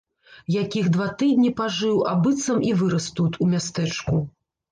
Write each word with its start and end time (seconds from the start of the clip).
Якіх 0.53 0.87
два 0.95 1.07
тыдні 1.19 1.51
пажыў, 1.59 2.01
а 2.11 2.15
быццам 2.25 2.65
і 2.69 2.73
вырас 2.81 3.05
тут, 3.19 3.39
у 3.45 3.51
мястэчку. 3.55 4.15